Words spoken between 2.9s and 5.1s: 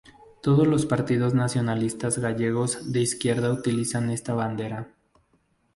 de izquierda utilizan esta bandera.